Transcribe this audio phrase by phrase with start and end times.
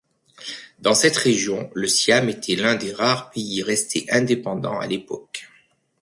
[0.79, 5.47] Dans cette région, le Siam était l'un des rares pays resté indépendants à l'époque.